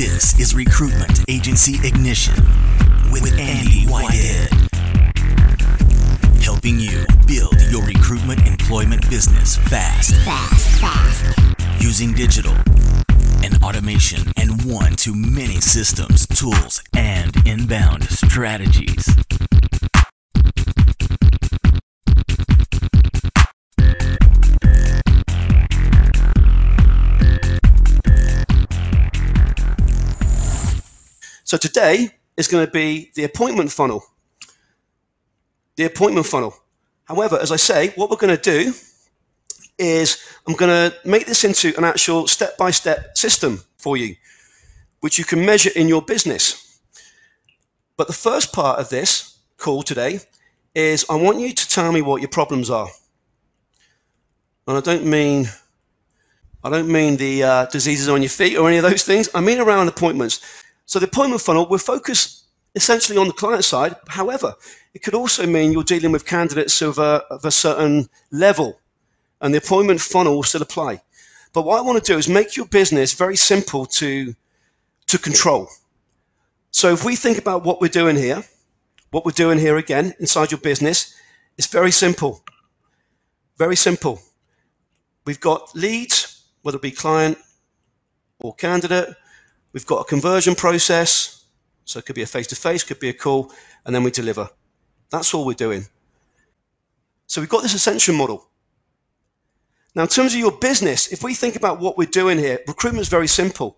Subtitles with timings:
[0.00, 2.32] This is Recruitment Agency Ignition
[3.12, 4.48] with, Andy Whitehead.
[6.42, 11.82] Helping you build your recruitment employment business fast, fast, fast.
[11.82, 12.54] Using digital
[13.44, 19.06] and automation and one to many systems, tools, and inbound strategies.
[31.50, 34.04] So today is going to be the appointment funnel.
[35.74, 36.54] The appointment funnel.
[37.06, 38.72] However, as I say, what we're going to do
[39.76, 44.14] is I'm going to make this into an actual step-by-step system for you,
[45.00, 46.78] which you can measure in your business.
[47.96, 50.20] But the first part of this call today
[50.76, 52.90] is I want you to tell me what your problems are.
[54.68, 55.46] And I don't mean
[56.62, 59.28] I don't mean the uh, diseases on your feet or any of those things.
[59.34, 60.59] I mean around appointments.
[60.90, 63.94] So the appointment funnel, we're focused essentially on the client side.
[64.08, 64.56] However,
[64.92, 68.80] it could also mean you're dealing with candidates of a, of a certain level,
[69.40, 71.00] and the appointment funnel will still apply.
[71.52, 74.34] But what I want to do is make your business very simple to,
[75.06, 75.68] to control.
[76.72, 78.42] So if we think about what we're doing here,
[79.12, 81.14] what we're doing here again inside your business,
[81.56, 82.42] it's very simple.
[83.58, 84.20] Very simple.
[85.24, 87.38] We've got leads, whether it be client
[88.40, 89.14] or candidate.
[89.72, 91.44] We've got a conversion process,
[91.84, 93.52] so it could be a face-to-face, could be a call,
[93.84, 94.48] and then we deliver.
[95.10, 95.86] That's all we're doing.
[97.26, 98.48] So we've got this ascension model.
[99.94, 103.02] Now, in terms of your business, if we think about what we're doing here, recruitment
[103.02, 103.76] is very simple.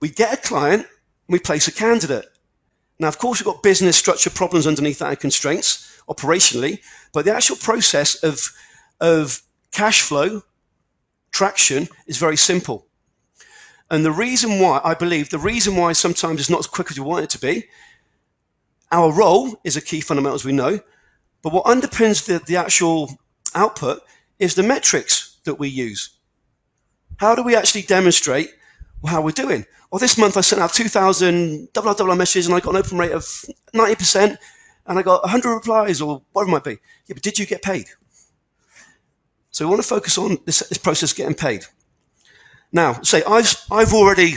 [0.00, 0.86] We get a client,
[1.28, 2.26] we place a candidate.
[2.98, 6.80] Now, of course, we've got business structure problems underneath that and constraints operationally,
[7.12, 8.50] but the actual process of,
[9.00, 9.42] of
[9.72, 10.42] cash flow,
[11.32, 12.86] traction is very simple.
[13.90, 16.96] And the reason why, I believe, the reason why sometimes it's not as quick as
[16.96, 17.68] you want it to be,
[18.90, 20.80] our role is a key fundamental, as we know,
[21.42, 23.18] but what underpins the, the actual
[23.54, 24.02] output
[24.38, 26.10] is the metrics that we use.
[27.18, 28.50] How do we actually demonstrate
[29.06, 29.66] how we're doing?
[29.90, 33.12] Well, this month I sent out 2,000 double messages and I got an open rate
[33.12, 33.22] of
[33.74, 34.36] 90%
[34.86, 36.78] and I got 100 replies or whatever it might be.
[37.06, 37.86] Yeah, but did you get paid?
[39.50, 41.64] So we want to focus on this, this process getting paid.
[42.74, 44.34] Now, say I've, I've already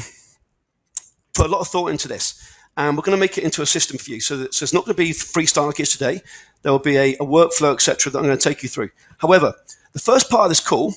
[1.33, 3.65] put a lot of thought into this, and we're going to make it into a
[3.65, 4.21] system for you.
[4.21, 6.21] So, that, so it's not going to be freestyle like it is today.
[6.61, 8.91] There will be a, a workflow, etc., that I'm going to take you through.
[9.17, 9.55] However,
[9.93, 10.93] the first part of this call,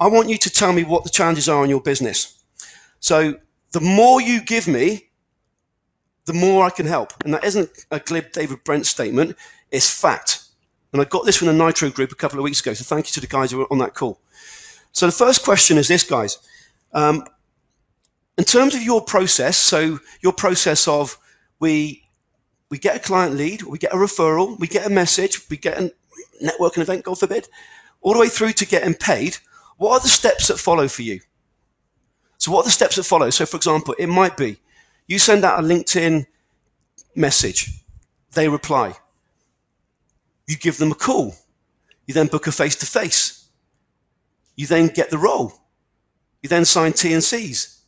[0.00, 2.42] I want you to tell me what the challenges are in your business.
[2.98, 3.36] So
[3.70, 5.10] the more you give me,
[6.24, 7.12] the more I can help.
[7.24, 9.36] And that isn't a glib David Brent statement,
[9.70, 10.42] it's fact.
[10.92, 13.06] And I got this from the Nitro group a couple of weeks ago, so thank
[13.06, 14.18] you to the guys who were on that call.
[14.90, 16.38] So the first question is this, guys.
[16.92, 17.24] Um,
[18.38, 21.16] in terms of your process, so your process of
[21.58, 22.02] we
[22.70, 25.78] we get a client lead, we get a referral, we get a message, we get
[25.78, 25.92] a
[26.42, 27.48] networking event, God forbid,
[28.00, 29.36] all the way through to getting paid.
[29.76, 31.20] What are the steps that follow for you?
[32.38, 33.28] So what are the steps that follow?
[33.30, 34.58] So for example, it might be
[35.06, 36.24] you send out a LinkedIn
[37.14, 37.70] message,
[38.32, 38.94] they reply.
[40.46, 41.34] You give them a call.
[42.06, 43.44] You then book a face to face.
[44.56, 45.59] You then get the role.
[46.42, 47.80] You then sign T&Cs.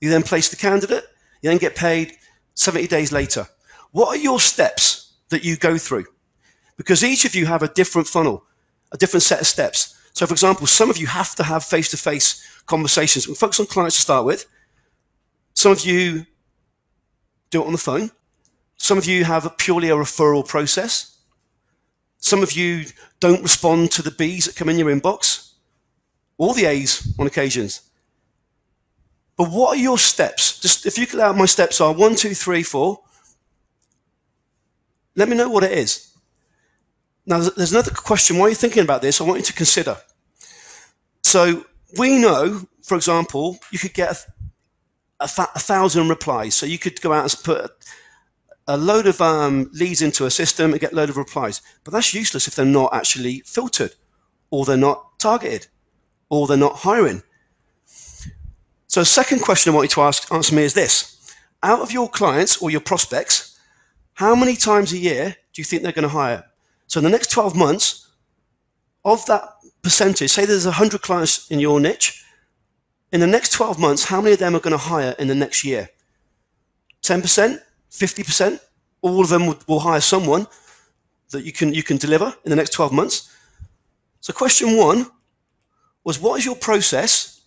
[0.00, 1.04] You then place the candidate.
[1.42, 2.16] You then get paid
[2.54, 3.46] 70 days later.
[3.90, 6.06] What are your steps that you go through?
[6.76, 8.44] Because each of you have a different funnel,
[8.92, 9.94] a different set of steps.
[10.14, 13.26] So, for example, some of you have to have face to face conversations.
[13.26, 14.46] We focus on clients to start with.
[15.54, 16.26] Some of you
[17.50, 18.10] do it on the phone.
[18.76, 21.18] Some of you have a purely a referral process.
[22.18, 22.86] Some of you
[23.20, 25.51] don't respond to the Bs that come in your inbox
[26.38, 27.82] all the A's on occasions.
[29.36, 30.58] But what are your steps?
[30.60, 33.00] Just if you could out my steps are one, two, three, four.
[35.16, 36.12] Let me know what it is.
[37.26, 38.38] Now, there's another question.
[38.38, 39.96] While you're thinking about this, I want you to consider.
[41.22, 41.64] So
[41.98, 44.10] we know, for example, you could get
[45.20, 46.54] a, a, a thousand replies.
[46.54, 47.70] So you could go out and put
[48.66, 51.62] a load of um, leads into a system and get a load of replies.
[51.84, 53.94] But that's useless if they're not actually filtered
[54.50, 55.66] or they're not targeted
[56.32, 57.22] or they're not hiring.
[58.86, 62.08] So, second question I want you to ask, answer me is this: Out of your
[62.08, 63.58] clients or your prospects,
[64.14, 66.42] how many times a year do you think they're going to hire?
[66.86, 68.08] So, in the next 12 months,
[69.04, 69.42] of that
[69.82, 72.24] percentage, say there's 100 clients in your niche,
[73.12, 75.34] in the next 12 months, how many of them are going to hire in the
[75.34, 75.90] next year?
[77.02, 78.60] 10%, 50%?
[79.02, 80.46] All of them will, will hire someone
[81.30, 83.30] that you can you can deliver in the next 12 months.
[84.20, 85.10] So, question one
[86.04, 87.40] was what is your process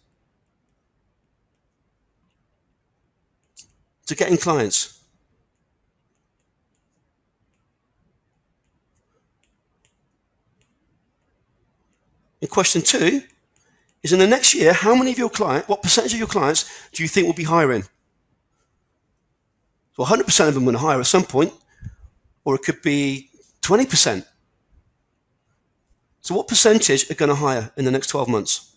[4.08, 5.00] to getting clients?
[12.42, 13.24] And question two
[14.04, 16.90] is in the next year, how many of your clients, what percentage of your clients
[16.94, 17.84] do you think will be hiring?
[19.96, 21.52] So 100% of them will hire at some point,
[22.44, 23.30] or it could be
[23.62, 24.24] 20%.
[26.26, 28.72] So what percentage are going to hire in the next 12 months?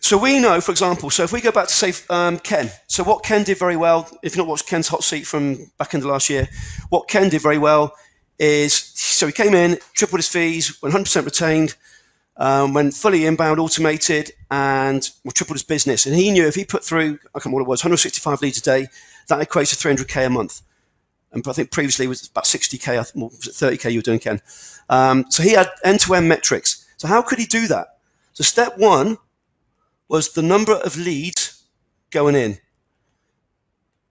[0.00, 3.04] So we know, for example, so if we go back to say um, Ken, so
[3.04, 6.00] what Ken did very well, if you've not watched Ken's hot seat from back in
[6.00, 6.48] the last year,
[6.88, 7.94] what Ken did very well
[8.38, 11.74] is so he came in, tripled his fees, 100% retained,
[12.38, 16.06] um, went fully inbound, automated, and well, tripled his business.
[16.06, 18.56] And he knew if he put through, I can't remember what it was, 165 leads
[18.56, 18.86] a day,
[19.28, 20.62] that equates to 300k a month.
[21.34, 23.98] And I think previously it was about 60k, I think, well, was it 30k you
[23.98, 24.40] were doing, Ken?
[24.88, 26.86] Um, so he had end-to-end metrics.
[26.96, 27.98] So how could he do that?
[28.32, 29.18] So step one
[30.08, 31.64] was the number of leads
[32.10, 32.58] going in.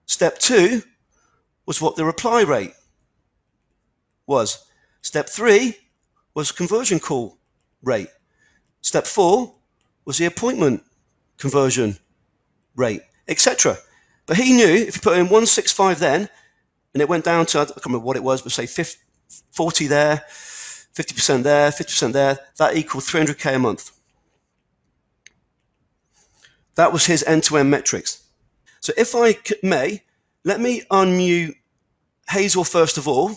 [0.06, 0.82] Step two
[1.66, 2.74] was what the reply rate
[4.26, 4.66] was.
[5.00, 5.76] Step three
[6.34, 7.38] was conversion call
[7.82, 8.08] rate.
[8.82, 9.54] Step four
[10.04, 10.82] was the appointment
[11.38, 11.96] conversion
[12.76, 13.78] rate, etc.
[14.26, 16.28] But he knew if you put in 165 then,
[16.94, 19.02] and it went down to, I can't remember what it was, but say 50,
[19.50, 20.24] 40 there,
[20.94, 23.90] 50% there, 50% there, that equals 300k a month.
[26.76, 28.22] That was his end-to-end metrics.
[28.80, 30.02] So if I may,
[30.44, 31.54] let me unmute
[32.28, 33.32] Hazel first of all.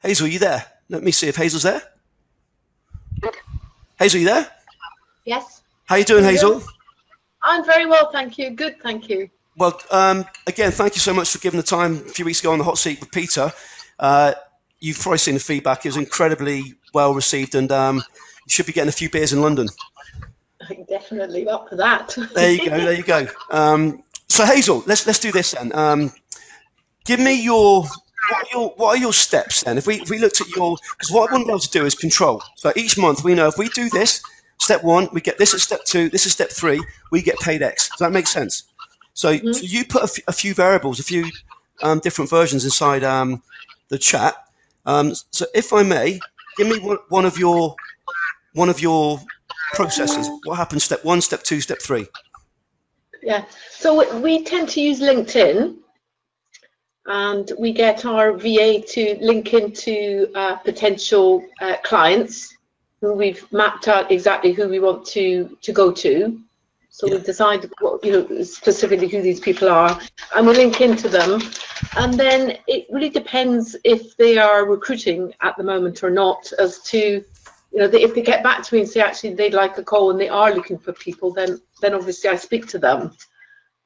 [0.00, 0.64] Hazel, are you there?
[0.88, 1.82] Let me see if Hazel's there.
[3.98, 4.50] Hazel, are you there?
[5.24, 5.62] Yes.
[5.86, 6.62] How are you doing, Hazel?
[7.42, 8.50] I'm very well, thank you.
[8.50, 9.28] Good, thank you.
[9.58, 12.52] Well, um, again, thank you so much for giving the time a few weeks ago
[12.52, 13.52] on the hot seat with Peter.
[13.98, 14.34] Uh,
[14.78, 18.72] you've probably seen the feedback; it was incredibly well received, and um, you should be
[18.72, 19.66] getting a few beers in London.
[20.88, 22.16] Definitely up for that.
[22.34, 22.78] there you go.
[22.78, 23.26] There you go.
[23.50, 25.74] Um, so Hazel, let's let's do this then.
[25.74, 26.12] Um,
[27.04, 29.76] give me your what are your what are your steps then?
[29.76, 31.70] If we if we looked at your because what I want to be able to
[31.70, 32.42] do is control.
[32.54, 34.22] So each month we know if we do this,
[34.58, 36.80] step one, we get this at step two, this is step three,
[37.10, 37.88] we get paid X.
[37.88, 38.64] Does that make sense?
[39.18, 39.52] So, mm-hmm.
[39.52, 41.28] so you put a, f- a few variables, a few
[41.82, 43.42] um, different versions inside um,
[43.88, 44.36] the chat.
[44.86, 46.20] Um, so if I may,
[46.56, 47.74] give me one, one of your
[48.54, 49.20] one of your
[49.72, 50.30] processes.
[50.44, 52.06] What happens step one, step two, step three?
[53.20, 53.44] Yeah.
[53.72, 55.78] So we tend to use LinkedIn
[57.06, 62.56] and we get our VA to link into uh, potential uh, clients
[63.00, 66.40] who we've mapped out exactly who we want to to go to.
[66.90, 67.14] So yeah.
[67.14, 69.98] we've decided what you know specifically who these people are,
[70.34, 71.40] and we link into them.
[71.96, 76.80] And then it really depends if they are recruiting at the moment or not, as
[76.84, 79.84] to you know if they get back to me and say actually they'd like a
[79.84, 83.12] call and they are looking for people, then then obviously I speak to them.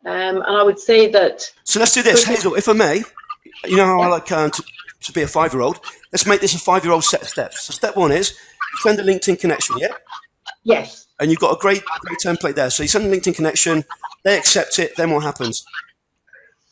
[0.04, 1.48] Um, and I would say that.
[1.64, 3.02] So let's do this, Hazel, if I may.
[3.64, 4.06] You know how yeah.
[4.06, 4.62] I like um, to,
[5.02, 5.80] to be a five year old?
[6.12, 7.62] Let's make this a five year old set of steps.
[7.62, 8.36] So, step one is
[8.80, 9.88] send a LinkedIn connection, yeah?
[10.64, 11.06] Yes.
[11.20, 12.70] And you've got a great, great template there.
[12.70, 13.84] So, you send a LinkedIn connection,
[14.24, 15.64] they accept it, then what happens?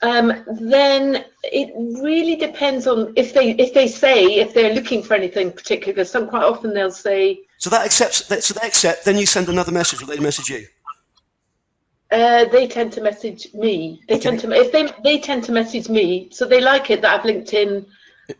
[0.02, 1.72] Um, then it
[2.02, 5.92] really depends on if they if they say if they're looking for anything particular.
[5.92, 7.40] Because some quite often they'll say.
[7.58, 8.26] So that accepts.
[8.44, 9.04] So they accept.
[9.04, 10.66] Then you send another message, or they message you.
[12.10, 14.00] Uh, they tend to message me.
[14.08, 14.22] They okay.
[14.22, 17.26] tend to if they they tend to message me, so they like it that I've
[17.26, 17.84] linked in.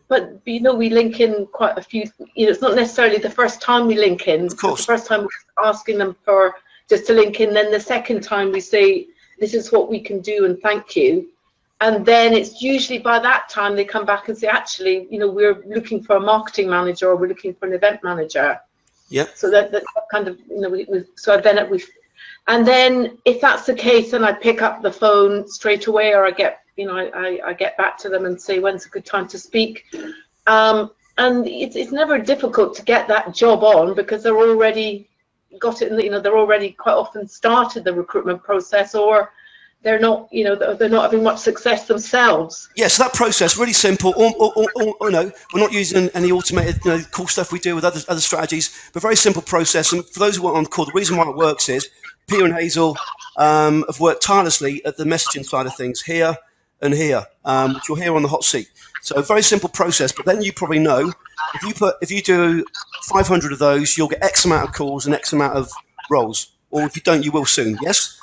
[0.07, 2.05] But you know, we link in quite a few.
[2.35, 4.47] You know, it's not necessarily the first time we link in.
[4.47, 4.81] Of course.
[4.81, 5.29] The first time we're
[5.63, 6.55] asking them for
[6.89, 7.53] just to link in.
[7.53, 9.07] Then the second time we say,
[9.39, 11.29] "This is what we can do," and thank you.
[11.79, 15.29] And then it's usually by that time they come back and say, "Actually, you know,
[15.29, 18.59] we're looking for a marketing manager or we're looking for an event manager."
[19.09, 19.27] Yeah.
[19.35, 21.83] So that, that kind of you know we, we so then we
[22.47, 26.25] and then if that's the case, then I pick up the phone straight away, or
[26.25, 29.05] I get, you know, I, I get back to them and say when's a good
[29.05, 29.85] time to speak.
[30.47, 35.07] Um, and it's, it's never difficult to get that job on because they're already
[35.59, 39.31] got it, the, you know, they're already quite often started the recruitment process or
[39.83, 42.69] they're not, you know, they're not having much success themselves.
[42.75, 44.13] Yeah, so that process really simple.
[44.15, 47.59] Or, or, or, or, no, we're not using any automated, you know, cool stuff we
[47.59, 49.91] do with other other strategies, but very simple process.
[49.91, 51.89] And for those who aren't on the call, the reason why it works is
[52.27, 52.95] Peter and Hazel
[53.37, 56.37] um, have worked tirelessly at the messaging side of things here
[56.81, 58.67] and here, um, which you'll hear on the hot seat.
[59.01, 61.11] So a very simple process, but then you probably know
[61.55, 62.65] if you put if you do
[63.05, 65.69] 500 of those, you'll get X amount of calls and X amount of
[66.09, 67.77] roles, or if you don't, you will soon.
[67.81, 68.19] Yes.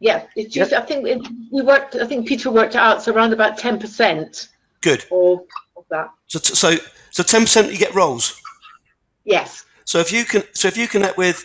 [0.00, 0.82] Yeah, it's just yep.
[0.82, 1.96] I think it, we worked.
[1.96, 3.02] I think Peter worked it out.
[3.02, 4.48] So around about ten percent.
[4.80, 5.04] Good.
[5.10, 5.40] Of,
[5.76, 6.10] of that.
[6.26, 6.76] So so
[7.10, 8.40] so ten percent you get roles.
[9.24, 9.64] Yes.
[9.84, 11.44] So if you can so if you connect with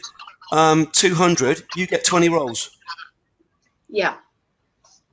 [0.53, 2.77] um, 200, you get 20 roles.
[3.89, 4.15] Yeah.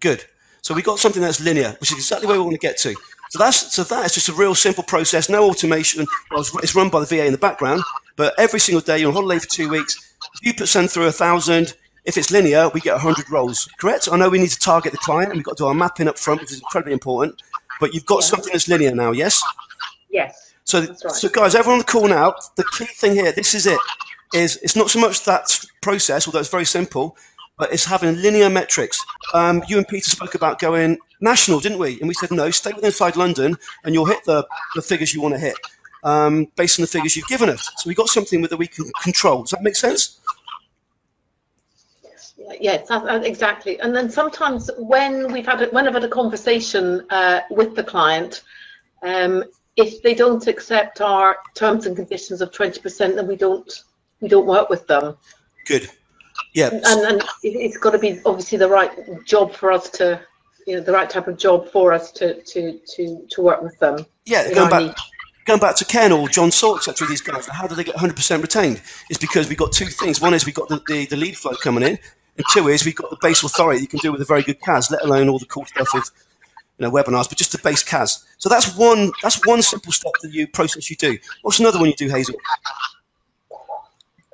[0.01, 0.25] Good.
[0.63, 2.95] So we got something that's linear, which is exactly where we want to get to.
[3.31, 6.07] So that's so that is just a real simple process, no automation.
[6.31, 7.83] Well, it's- it's run by the VA in the background,
[8.17, 9.97] but every single day you're on holiday for two weeks.
[10.35, 11.75] If you put send through a thousand,
[12.05, 13.69] if it's linear, we get hundred roles.
[13.79, 14.09] Correct?
[14.11, 16.09] I know we need to target the client and we've got to do our mapping
[16.09, 17.41] up front, which is incredibly important.
[17.79, 18.29] But you've got Yeah.
[18.31, 19.43] something that's linear now, yes?
[20.11, 20.53] Yes.
[20.65, 20.97] So, right.
[20.97, 23.79] so guys, everyone on the call now, the key thing here, this is it,
[24.35, 27.17] is it's not so much that process, although it's very simple,
[27.61, 29.05] but it's having linear metrics.
[29.35, 32.01] Um, you and Peter spoke about going national, didn't we?
[32.01, 35.21] And we said no, stay within inside London, and you'll hit the, the figures you
[35.21, 35.57] want to hit
[36.03, 37.71] um, based on the figures you've given us.
[37.77, 39.43] So we got something that we can control.
[39.43, 40.19] Does that make sense?
[42.61, 43.79] Yes, exactly.
[43.79, 47.85] And then sometimes when we've had a, when I've had a conversation uh, with the
[47.85, 48.43] client,
[49.03, 49.45] um,
[49.77, 53.73] if they don't accept our terms and conditions of twenty percent, then we don't
[54.21, 55.17] we don't work with them.
[55.67, 55.89] Good.
[56.53, 56.71] Yeah.
[56.73, 58.91] And and it, it's got to be obviously the right
[59.25, 60.21] job for us to,
[60.67, 63.79] you know, the right type of job for us to to to to work with
[63.79, 64.05] them.
[64.27, 65.11] Yeah, going back, niche.
[65.45, 67.09] going back to Ken or John Salt, etc.
[67.09, 68.83] These guys, how do they get 100% retained?
[69.09, 70.21] It's because we've got two things.
[70.21, 71.99] One is we've got the, the, the lead flow coming in,
[72.37, 74.61] and two is we've got the base authority you can do with a very good
[74.61, 76.11] CAS, let alone all the cool stuff with
[76.79, 78.25] you know webinars, but just the base CAS.
[78.39, 81.19] So that's one that's one simple step that you process you do.
[81.43, 82.35] What's another one you do, Hazel?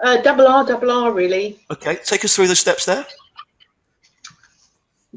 [0.03, 1.59] Uh, double R, double R, really.
[1.71, 3.07] Okay, take us through the steps there.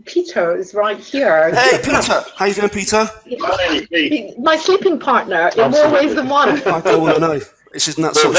[0.06, 1.54] Peter is right here.
[1.54, 3.10] Hey, Peter, how you doing, Peter?
[3.42, 4.40] Hi, Pete.
[4.40, 6.50] My sleeping partner in more ways than one.
[6.68, 7.40] I don't want to know.
[7.74, 8.38] This isn't that sort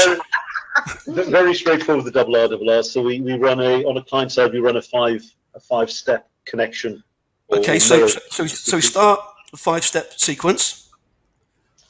[1.07, 2.83] very, very straightforward with the double R double R.
[2.83, 5.91] So we, we run a on a client side we run a five a five
[5.91, 7.03] step connection.
[7.51, 9.19] Okay, so so so we start
[9.51, 10.89] the five step sequence.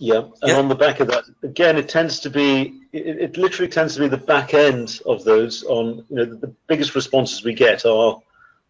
[0.02, 0.58] Yeah, and Yeah.
[0.58, 4.00] on the back of that again it tends to be it, it literally tends to
[4.00, 8.20] be the back end of those on you know the, biggest responses we get are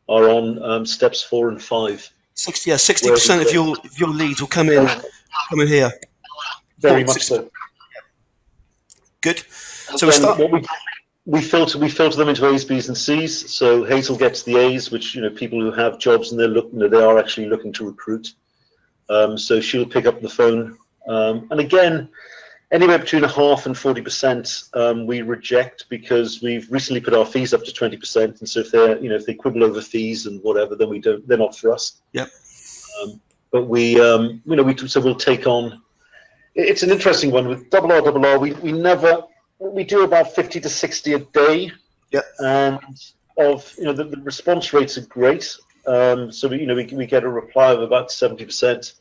[0.09, 2.09] are on um, steps four and five.
[2.33, 5.91] 60, yeah, 60% of your of your leads will come in come in here.
[6.79, 7.49] Very much so.
[9.21, 9.41] Good.
[9.95, 10.37] So we start.
[10.37, 10.65] what we
[11.25, 13.53] we filter we filter them into A's, B's, and C's.
[13.53, 16.73] So Hazel gets the A's, which you know people who have jobs and they're looking,
[16.73, 18.33] you know, they are actually looking to recruit.
[19.09, 20.77] Um, so she'll pick up the phone,
[21.07, 22.09] um, and again,
[22.71, 27.25] anywhere between a half and forty percent um, we reject because we've recently put our
[27.25, 29.81] fees up to twenty percent, and so if they're you know if they quibble over
[29.81, 32.01] fees and whatever, then we don't they're not for us.
[32.13, 32.29] Yep.
[33.01, 35.81] Um, but we um, you know we so we'll take on.
[36.53, 38.37] It's an interesting one with double R double R.
[38.37, 39.23] We we never
[39.61, 41.71] we do about 50 to 60 a day
[42.11, 42.25] Yep.
[42.39, 42.79] and
[43.37, 45.55] of you know the, the response rates are great
[45.87, 48.93] um, so we you know we, we get a reply of about 70 percent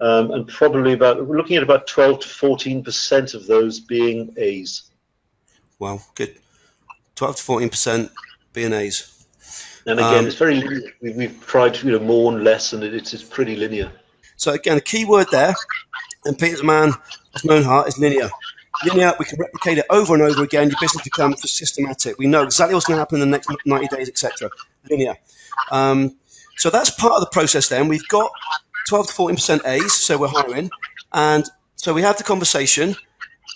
[0.00, 4.34] um, and probably about we're looking at about 12 to 14 percent of those being
[4.36, 4.90] a's
[5.78, 6.38] Well, good.
[7.16, 8.10] 12 to 14%
[8.52, 9.26] B&A's.
[9.86, 10.92] and again Um, it's very linear.
[11.02, 13.92] we, we've tried you know more and less and it's, it's pretty linear
[14.36, 15.54] So again, a key word there,
[16.24, 16.88] and Peter's a man
[17.34, 18.28] of known heart, is linear.
[18.84, 20.68] Linear, we can replicate it over and over again.
[20.68, 22.18] Your business becomes systematic.
[22.18, 24.50] We know exactly what's going to happen in the next 90 days, etc.
[24.90, 25.14] Linear.
[25.70, 26.16] Um,
[26.56, 27.86] so that's part of the process then.
[27.86, 28.30] We've got
[28.88, 30.70] 12 to 14% A's, so we're hiring.
[31.12, 31.44] And
[31.76, 32.94] so we have the conversation,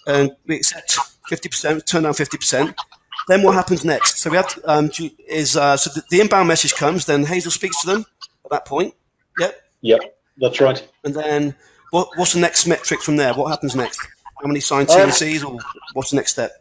[0.07, 0.99] and we accept
[1.31, 2.75] 50%, turn down 50%.
[3.29, 4.19] Then what happens next?
[4.19, 4.91] So we have to, um,
[5.29, 7.07] is uh, so the, the inbound message comes.
[7.07, 8.07] Then Hazel speaks to them
[8.45, 8.95] at that point.
[9.39, 9.61] Yep.
[9.83, 10.01] Yep,
[10.39, 11.55] that's right And then
[11.91, 13.35] what, what's the next metric from there?
[13.35, 14.01] What happens next?
[14.41, 15.59] How many signed Um, TNCs or
[15.95, 16.53] what's the next step?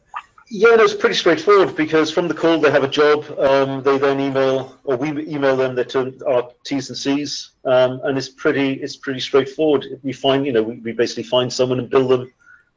[0.48, 3.26] Yeah, no, it's pretty straightforward because from the call they have a job.
[3.40, 8.00] Um, they then email or we email them their term, our T's and C's, um,
[8.04, 10.00] and it's pretty it's pretty straightforward.
[10.04, 12.32] We find you know we, we basically find someone and bill them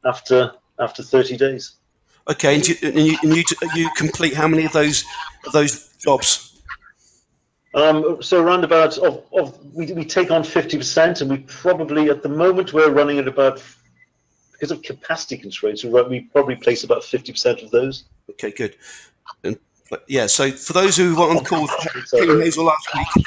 [0.04, 1.74] after after 30 days.
[2.30, 3.44] Okay, and you, and you, and you,
[3.74, 5.04] you complete how many of those
[5.46, 6.48] of those jobs?
[7.74, 12.22] Um, so around about of, of we, we take on 50% and we probably at
[12.22, 13.62] the moment we're running at about
[14.58, 18.04] because of capacity constraints we we probably place about 50% of those.
[18.30, 18.76] Okay, good.
[19.44, 19.56] And
[20.08, 21.62] yeah, so for those who weren't on call
[21.94, 23.26] with Hazel last week,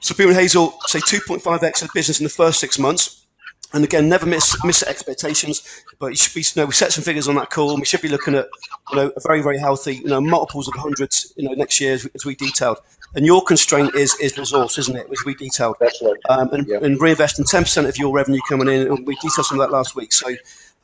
[0.00, 3.26] so Hazel say 2.5x of the business in the first six months.
[3.72, 5.62] And again, never miss miss expectations.
[5.98, 7.86] But you should be, you know, we set some figures on that call, and we
[7.86, 8.48] should be looking at,
[8.90, 11.94] you know, a very very healthy, you know, multiples of hundreds, you know, next year
[11.94, 12.78] as, we- as we detailed.
[13.14, 15.06] And your constraint is is resource, isn't it?
[15.10, 15.76] As we detailed.
[15.80, 16.16] That's right.
[16.28, 16.78] um, and, Yeah.
[16.82, 18.86] and reinvesting 10% of your revenue coming in.
[18.88, 20.12] And we detailed some of that last week.
[20.12, 20.34] So,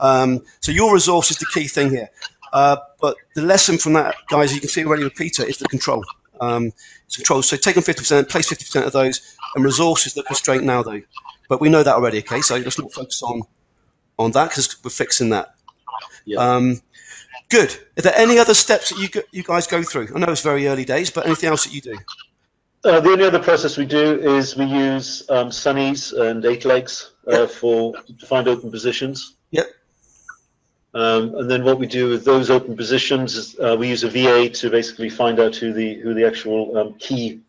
[0.01, 2.11] um, so your resource is the key thing here.
[2.53, 5.69] Uh, but the lesson from that, guys, you can see already with Peter, is the
[5.69, 6.05] control.
[6.41, 6.73] Um,
[7.07, 7.43] it's control.
[7.43, 11.03] So take on 50%, place 50% of those, and resource is the constraint now, though.
[11.49, 12.41] But we know that already, okay?
[12.41, 13.43] So let's not focus on
[14.19, 15.55] on that because we're fixing that.
[16.25, 16.39] Yeah.
[16.39, 16.81] Um,
[17.49, 17.77] good.
[17.99, 20.09] Are there any other steps that you go, you guys go through?
[20.15, 21.99] I know it's very early days, but anything else that you do?
[22.85, 27.13] Uh, the only other process we do is we use um, Sunnies and Eight Legs
[27.27, 29.37] uh, for to find open positions.
[29.51, 29.67] Yep.
[30.95, 34.09] Um, and then what we do with those open positions is uh, we use a
[34.09, 37.41] VA to basically find out who the who the actual um, key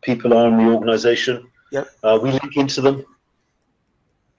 [0.00, 1.48] people are in the organisation.
[1.72, 1.88] Yep.
[2.02, 3.04] Uh, we link into them.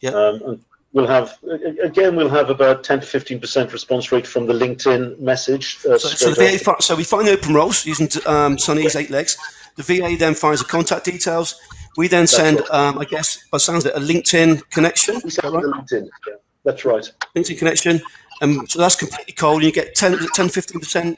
[0.02, 0.14] Yep.
[0.14, 1.38] Um, and we'll have
[1.84, 5.78] again we'll have about 10 to 15 percent response rate from the LinkedIn message.
[5.86, 9.10] Uh, So, so, the VA, so we find the open roles using um, Sunny's eight
[9.10, 9.38] legs.
[9.78, 11.56] The VA then finds the contact details.
[11.98, 12.72] We then send, right.
[12.72, 15.22] um, I guess, by sounds of it, a LinkedIn connection.
[15.24, 15.64] We send right?
[15.64, 16.10] LinkedIn.
[16.28, 17.10] Yeah, that's right.
[17.36, 18.02] LinkedIn connection.
[18.42, 19.58] Um, so that's completely cold.
[19.58, 21.16] And you get 10, 10 15%, you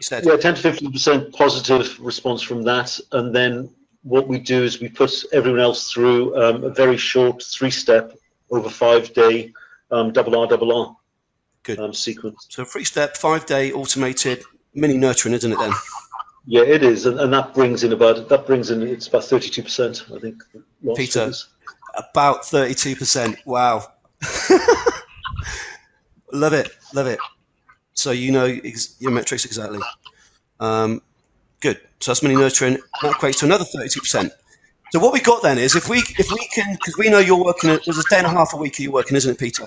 [0.00, 0.24] said.
[0.24, 3.70] Yeah, 10 to 15 percent positive response from that, and then
[4.02, 8.16] what we do is we put everyone else through um, a very short three-step
[8.52, 9.52] over five-day
[9.90, 10.96] um, double R double R
[11.64, 11.78] Good.
[11.80, 12.46] um, sequence.
[12.50, 14.44] So three step, five day automated
[14.74, 15.72] mini nurturing, isn't it then?
[16.46, 19.62] Yeah, it is, and, and that brings in about that brings in it's about 32
[19.62, 20.42] percent, I think.
[20.96, 21.32] Peter.
[21.94, 23.36] About 32%.
[23.44, 23.84] Wow.
[26.32, 26.70] love it.
[26.94, 27.18] Love it.
[27.92, 29.78] So you know ex- your metrics exactly.
[30.58, 31.02] Um,
[31.60, 31.78] good.
[32.00, 32.78] So that's mini nurturing.
[33.02, 34.30] That equates to another 32%.
[34.92, 37.42] So what we got then is if we if we can because we know you're
[37.42, 39.66] working there's a day and a half a week you're working isn't it Peter?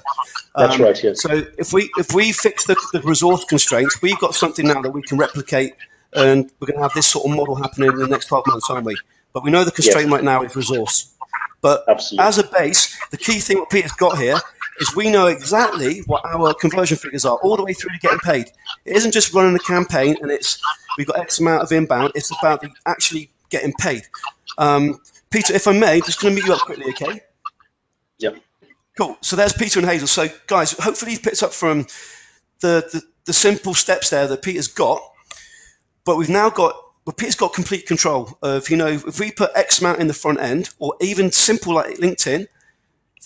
[0.56, 1.04] That's Um, right.
[1.04, 1.24] Yes.
[1.24, 4.92] So if we if we fix the, the resource constraints, we've got something now that
[4.92, 5.74] we can replicate,
[6.14, 8.70] and we're going to have this sort of model happening in the next 12 months,
[8.70, 8.96] aren't we?
[9.34, 11.12] But we know the constraint right now is resource.
[11.60, 12.28] But Absolutely.
[12.28, 14.38] as a base, the key thing what Peter's got here
[14.80, 18.20] is we know exactly what our conversion figures are all the way through to getting
[18.20, 18.46] paid.
[18.86, 20.62] It isn't just running a campaign and it's
[21.00, 22.12] we've got X amount of inbound.
[22.14, 24.04] It's about the actually getting paid.
[24.60, 27.22] Um, Peter, if I may, just going to meet you up quickly, okay?
[28.20, 28.38] Yep.
[28.98, 29.18] Cool.
[29.22, 30.08] So there's Peter and Hazel.
[30.08, 31.86] So guys, hopefully you picked up from
[32.62, 35.02] the, the the simple steps there that Peter's got,
[36.06, 36.76] but we've now got.
[37.06, 40.14] Well, Peter's got complete control of, you know, if we put X amount in the
[40.14, 42.48] front end, or even simple like LinkedIn,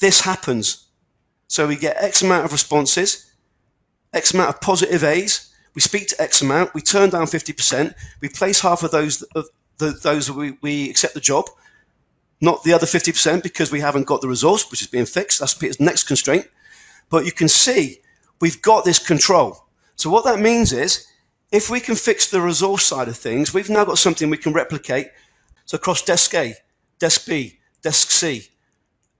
[0.01, 0.87] this happens.
[1.47, 3.31] So we get X amount of responses,
[4.13, 5.53] X amount of positive A's.
[5.75, 6.73] We speak to X amount.
[6.73, 7.93] We turn down 50%.
[8.19, 9.45] We place half of those of
[9.77, 11.45] the, those that we, we accept the job,
[12.41, 15.39] not the other 50% because we haven't got the resource, which is being fixed.
[15.39, 16.47] That's Peter's next constraint.
[17.09, 17.99] But you can see
[18.39, 19.65] we've got this control.
[19.95, 21.05] So what that means is
[21.51, 24.53] if we can fix the resource side of things, we've now got something we can
[24.53, 25.07] replicate.
[25.65, 26.55] So across desk A,
[26.99, 28.47] desk B, desk C,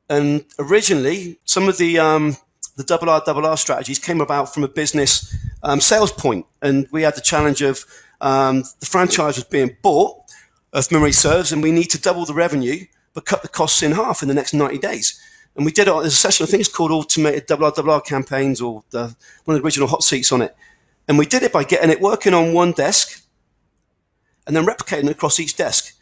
[0.09, 2.37] and originally some of the um,
[2.75, 6.87] the double R double R strategies came about from a business um, sales point, and
[6.91, 7.83] we had the challenge of
[8.21, 10.17] um, the franchise was being bought,
[10.73, 13.91] if memory serves, and we need to double the revenue but cut the costs in
[13.91, 15.19] half in the next 90 days.
[15.55, 15.91] And we did it.
[15.91, 19.13] There's a session, I think it's called Automated Double R Double R campaigns, or the,
[19.45, 20.55] one of the original hot seats on it.
[21.07, 23.21] And we did it by getting it working on one desk
[24.47, 25.93] and then replicating it across each desk.